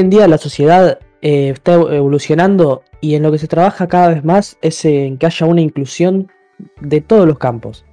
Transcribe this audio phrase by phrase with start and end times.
[0.00, 4.24] En día la sociedad eh, está evolucionando y en lo que se trabaja cada vez
[4.24, 6.30] más es en que haya una inclusión
[6.80, 7.84] de todos los campos.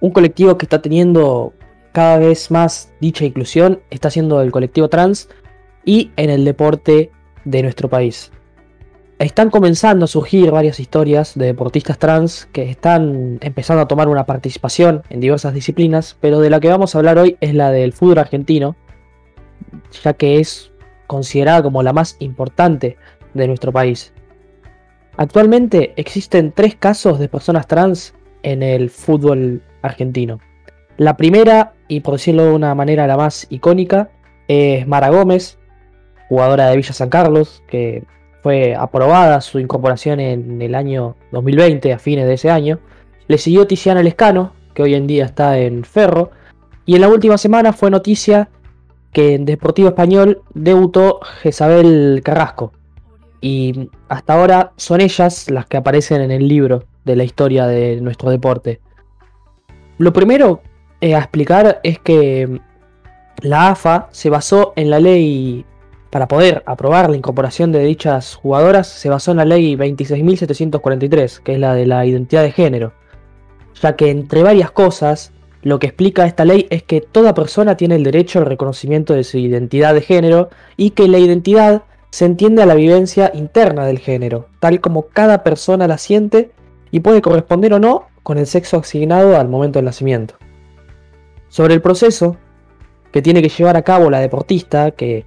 [0.00, 1.52] Un colectivo que está teniendo
[1.92, 5.28] cada vez más dicha inclusión está siendo el colectivo trans
[5.84, 7.10] y en el deporte
[7.44, 8.30] de nuestro país.
[9.18, 14.26] Están comenzando a surgir varias historias de deportistas trans que están empezando a tomar una
[14.26, 17.92] participación en diversas disciplinas, pero de la que vamos a hablar hoy es la del
[17.92, 18.76] fútbol argentino,
[20.04, 20.70] ya que es
[21.08, 22.96] considerada como la más importante
[23.34, 24.12] de nuestro país.
[25.16, 30.38] Actualmente existen tres casos de personas trans en el fútbol argentino.
[30.96, 34.10] La primera, y por decirlo de una manera la más icónica,
[34.46, 35.58] es Mara Gómez,
[36.28, 38.04] jugadora de Villa San Carlos, que
[38.44, 42.78] fue aprobada su incorporación en el año 2020, a fines de ese año.
[43.26, 46.30] Le siguió Tiziana Lescano, que hoy en día está en Ferro.
[46.86, 48.48] Y en la última semana fue noticia
[49.12, 52.72] que en Deportivo Español debutó Jezabel Carrasco.
[53.40, 58.00] Y hasta ahora son ellas las que aparecen en el libro de la historia de
[58.00, 58.80] nuestro deporte.
[59.98, 60.60] Lo primero
[61.00, 62.60] eh, a explicar es que
[63.40, 65.64] la AFA se basó en la ley
[66.10, 71.52] para poder aprobar la incorporación de dichas jugadoras, se basó en la ley 26.743, que
[71.52, 72.92] es la de la identidad de género,
[73.80, 77.96] ya que entre varias cosas lo que explica esta ley es que toda persona tiene
[77.96, 82.62] el derecho al reconocimiento de su identidad de género y que la identidad se entiende
[82.62, 86.52] a la vivencia interna del género, tal como cada persona la siente
[86.90, 90.34] y puede corresponder o no con el sexo asignado al momento del nacimiento.
[91.48, 92.36] Sobre el proceso
[93.12, 95.26] que tiene que llevar a cabo la deportista, que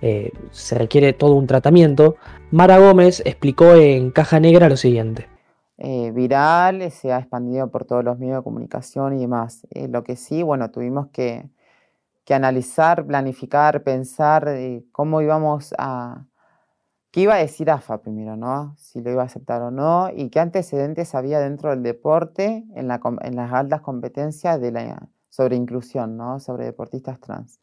[0.00, 2.16] eh, se requiere todo un tratamiento,
[2.50, 5.26] Mara Gómez explicó en Caja Negra lo siguiente.
[5.78, 9.66] Eh, viral, se ha expandido por todos los medios de comunicación y demás.
[9.70, 11.50] Eh, lo que sí, bueno, tuvimos que,
[12.30, 14.48] analizar, planificar, pensar
[14.92, 16.24] cómo íbamos a...
[17.10, 18.74] ¿Qué iba a decir AFA primero, no?
[18.76, 22.88] Si lo iba a aceptar o no, y qué antecedentes había dentro del deporte en,
[22.88, 26.40] las altas competencias de la, sobre inclusión, ¿no?
[26.40, 27.60] Sobre deportistas trans.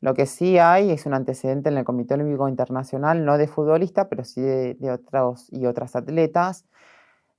[0.00, 4.08] Lo que sí hay es un antecedente en el Comité Olímpico Internacional, no de futbolista,
[4.08, 6.66] pero sí de, de otros y otras atletas,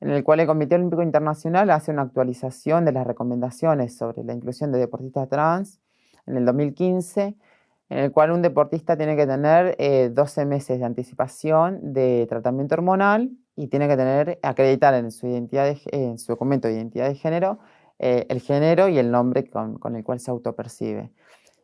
[0.02, 4.34] en el cual el Comité Olímpico Internacional hace una actualización de las recomendaciones sobre la
[4.34, 5.80] inclusión de deportistas trans
[6.26, 7.36] en el 2015,
[7.90, 9.76] en el cual un deportista tiene que tener
[10.14, 15.28] 12 eh, meses de anticipación de tratamiento hormonal y tiene que tener acreditar en su
[15.28, 17.60] identidad en su documento de identidad de género
[18.00, 21.12] eh, el género y el nombre con, el cual se autopercibe.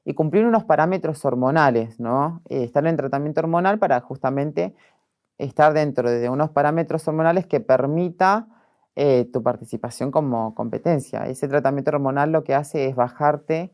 [0.06, 2.41] Y cumplir unos parámetros hormonales, ¿no?
[2.50, 4.73] Eh, estar en tratamiento hormonal para justamente
[5.40, 8.48] estar dentro de unos parámetros hormonales que permita
[8.96, 11.26] eh, tu participación como competencia.
[11.26, 13.74] Ese tratamiento hormonal lo que hace es bajarte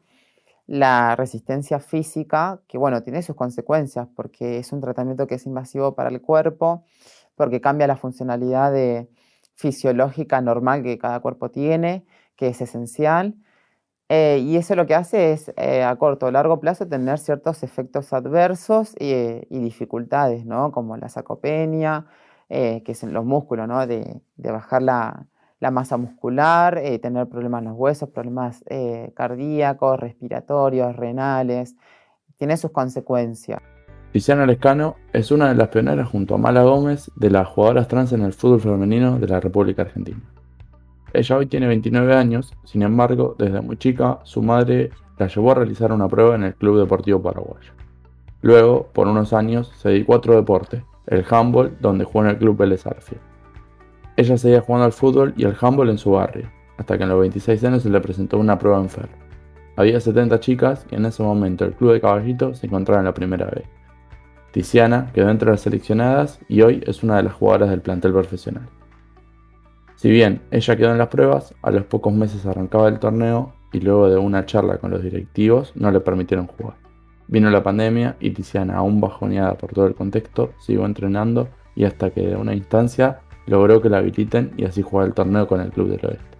[0.67, 5.93] la resistencia física, que bueno, tiene sus consecuencias, porque es un tratamiento que es invasivo
[5.95, 6.85] para el cuerpo,
[7.35, 8.73] porque cambia la funcionalidad
[9.55, 12.05] fisiológica normal que cada cuerpo tiene,
[12.35, 13.35] que es esencial,
[14.07, 17.63] eh, y eso lo que hace es eh, a corto o largo plazo tener ciertos
[17.63, 20.71] efectos adversos y, dificultades, ¿no?
[20.71, 22.05] Como la sacopenia,
[22.49, 23.87] eh, que son los músculos, ¿no?
[23.87, 25.25] De, bajar la,
[25.71, 28.63] masa muscular, tener problemas en los huesos, problemas
[29.15, 31.75] cardíacos, respiratorios, renales.
[32.37, 33.59] Tiene sus consecuencias.
[34.11, 38.13] Tiziana Lescano es una de las pioneras junto a Mala Gómez de las jugadoras trans
[38.13, 40.21] en el fútbol femenino de la República Argentina.
[41.15, 45.55] Ella hoy tiene 29 años, sin embargo, desde muy chica, su madre la llevó a
[45.55, 47.71] realizar una prueba en el Club Deportivo Paraguayo.
[48.41, 52.37] Luego, por unos años, se dedicó a otro deporte, el handball, donde jugó en el
[52.37, 52.83] Club Vélez
[54.17, 57.19] Ella seguía jugando al fútbol y al handball en su barrio, hasta que en los
[57.19, 59.09] 26 años se le presentó una prueba en Fer.
[59.77, 63.13] Había 70 chicas y en ese momento el Club de Caballito se encontraba en la
[63.13, 63.65] primera vez.
[64.51, 68.69] Tiziana quedó entre las seleccionadas y hoy es una de las jugadoras del plantel profesional.
[69.95, 73.79] Si bien ella quedó en las pruebas, a los pocos meses arrancaba el torneo y
[73.79, 76.75] luego de una charla con los directivos no le permitieron jugar.
[77.27, 82.11] Vino la pandemia y Tiziana, aún bajoneada por todo el contexto, siguió entrenando y hasta
[82.11, 85.71] que de una instancia logró que la habiliten y así jugar el torneo con el
[85.71, 86.35] Club del Oeste.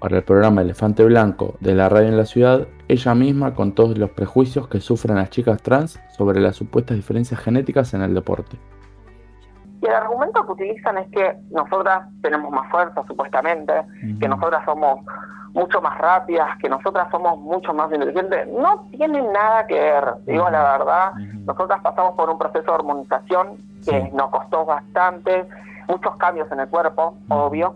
[0.00, 3.98] para el programa Elefante Blanco de la radio en la ciudad, ella misma con todos
[3.98, 8.58] los prejuicios que sufren las chicas trans sobre las supuestas diferencias genéticas en el deporte.
[9.80, 13.72] Y el argumento que utilizan es que nosotras tenemos más fuerza, supuestamente,
[14.18, 15.00] que nosotras somos
[15.54, 18.48] mucho más rápidas, que nosotras somos mucho más inteligentes.
[18.48, 21.12] No tiene nada que ver, digo la verdad.
[21.46, 25.46] Nosotras pasamos por un proceso de hormonización que nos costó bastante,
[25.88, 27.74] muchos cambios en el cuerpo, obvio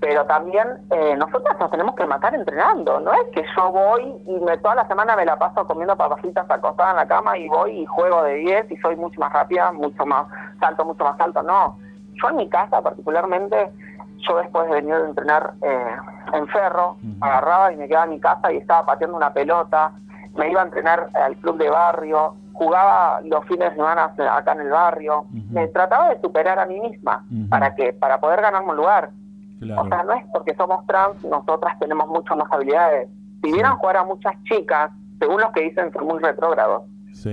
[0.00, 2.98] pero también eh, nosotros nos tenemos que matar entrenando.
[3.00, 6.50] No es que yo voy y me, toda la semana me la paso comiendo papacitas
[6.50, 9.70] acostada en la cama y voy y juego de 10 y soy mucho más rápida,
[9.72, 10.26] mucho más
[10.60, 11.42] salto, mucho más alto.
[11.42, 11.78] No,
[12.14, 13.70] yo en mi casa particularmente,
[14.18, 15.96] yo después de venir a entrenar eh,
[16.32, 19.92] en ferro, agarraba y me quedaba en mi casa y estaba pateando una pelota,
[20.36, 24.60] me iba a entrenar al club de barrio, jugaba los fines de semana acá en
[24.60, 28.76] el barrio, me trataba de superar a mí misma para que para poder ganarme un
[28.76, 29.10] lugar.
[29.60, 33.08] O sea, no es porque somos trans, nosotras tenemos muchas más habilidades.
[33.42, 36.84] Si vieran jugar a muchas chicas, según los que dicen, son muy retrógrados.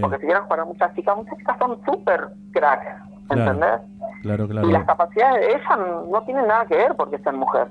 [0.01, 3.81] Porque si vieran jugar a muchas chicas, muchas chicas son súper cracks, ¿entendés?
[4.21, 4.69] Claro, claro.
[4.69, 5.79] Y las capacidades de ellas
[6.09, 7.67] no tienen nada que ver porque sean mujer.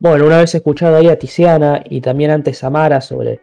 [0.00, 3.40] Bueno, una vez escuchado ahí a Tiziana y también antes a Mara sobre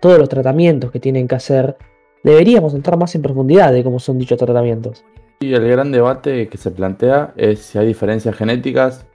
[0.00, 1.76] todos los tratamientos que tienen que hacer,
[2.24, 5.04] deberíamos entrar más en profundidad de cómo son dichos tratamientos.
[5.40, 9.06] Y el gran debate que se plantea es si hay diferencias genéticas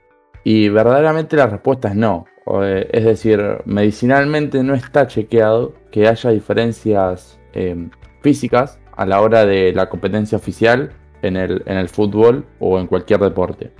[0.42, 2.24] y verdaderamente la respuesta es no.
[2.62, 7.90] Eh, es decir, medicinalmente no está chequeado que haya diferencias em,
[8.22, 10.92] físicas a la hora de la competencia oficial
[11.24, 13.72] en el, en el fútbol o en cualquier deporte.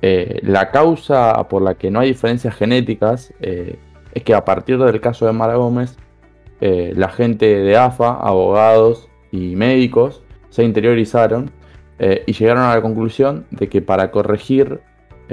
[0.00, 3.78] Eh, la causa por la que no hay diferencias genéticas eh,
[4.12, 5.96] es que a partir del caso de Mara Gómez,
[6.60, 11.50] la gente de AFA, abogados y médicos se interiorizaron
[11.98, 14.80] y llegaron a la conclusión de que para corregir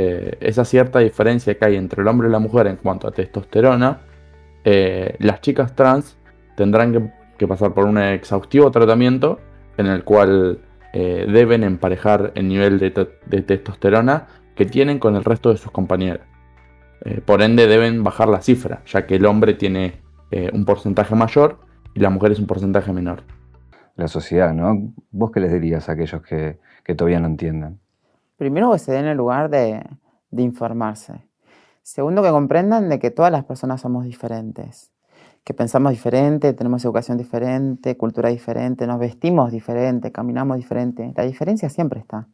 [0.01, 3.11] eh, esa cierta diferencia que hay entre el hombre y la mujer en cuanto a
[3.11, 3.99] testosterona,
[4.63, 6.17] eh, las chicas trans
[6.55, 9.39] tendrán que, pasar por un exhaustivo tratamiento
[9.77, 10.59] en el cual
[10.93, 12.91] eh, deben emparejar el nivel de,
[13.41, 16.27] testosterona que tienen con el resto de sus compañeras.
[17.25, 20.01] por ende deben bajar la cifra, ya que el hombre tiene
[20.53, 21.59] un porcentaje mayor
[21.93, 23.23] y la mujer es un porcentaje menor.
[23.95, 24.93] La sociedad, ¿no?
[25.11, 27.79] ¿Vos qué les dirías a aquellos que, que todavía no entiendan?
[28.39, 29.85] Primero que se den el lugar de,
[30.31, 31.27] informarse.
[31.83, 34.93] Segundo que comprendan de que todas las personas somos diferentes,
[35.49, 41.11] que pensamos diferente, tenemos educación diferente, cultura diferente, nos vestimos diferente, caminamos diferente.
[41.17, 42.27] La diferencia siempre está.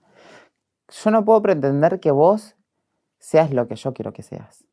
[0.90, 2.58] Yo no puedo pretender que vos
[3.18, 4.66] seas lo que yo quiero que seas,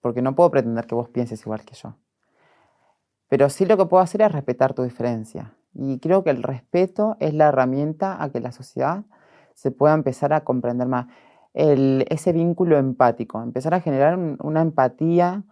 [0.00, 1.96] porque no puedo pretender que vos pienses igual que yo.
[3.28, 5.56] Pero sí lo que puedo hacer es respetar tu diferencia.
[5.72, 9.02] Y creo que el respeto es la herramienta a que la sociedad
[9.54, 11.08] se pueda empezar a comprender más.
[11.54, 15.42] ese vínculo empático, empezar a generar una empatía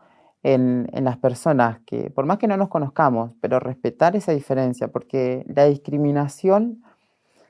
[0.43, 5.45] en, las personas, que por más que no nos conozcamos, pero respetar esa diferencia, porque
[5.49, 6.83] la discriminación,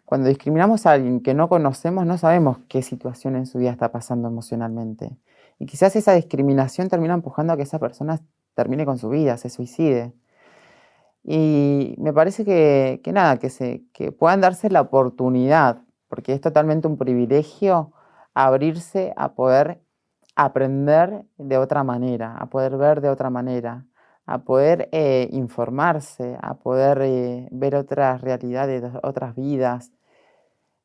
[0.04, 3.92] cuando discriminamos a alguien que no conocemos, no sabemos qué situación en su vida está
[3.92, 5.16] pasando emocionalmente.
[5.58, 8.20] Y quizás esa discriminación termina empujando a que esa persona
[8.54, 10.12] termine con su vida, se suicide.
[11.24, 16.88] Y me parece que, nada, que, se, que puedan darse la oportunidad porque es totalmente
[16.88, 17.92] un privilegio
[18.34, 19.80] abrirse a poder
[20.34, 23.84] aprender de otra manera, a poder ver de otra manera,
[24.26, 29.92] a poder eh, informarse, a poder eh, ver otras realidades, otras vidas.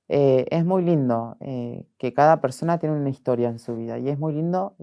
[0.10, 4.18] Eh, es muy lindo que cada persona tiene una historia en su vida y es
[4.18, 4.76] muy lindo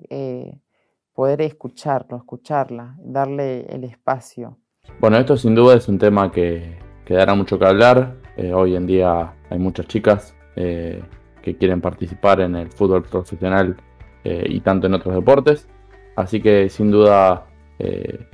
[1.15, 4.59] poder escucharlo, escucharla, darle el espacio.
[5.01, 8.17] Bueno, esto sin duda es un tema que, que dará mucho que hablar.
[8.55, 13.77] hoy en día hay muchas chicas que quieren participar en el fútbol profesional
[14.25, 15.69] eh, y tanto en otros deportes.
[16.17, 17.47] Así que sin duda
[17.79, 18.27] eh,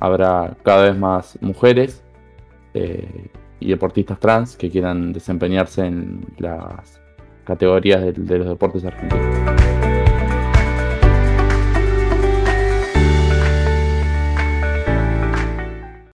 [0.00, 2.02] habrá cada vez más mujeres
[3.60, 7.02] y deportistas trans que quieran desempeñarse en las
[7.44, 9.61] categorías de los deportes argentinos.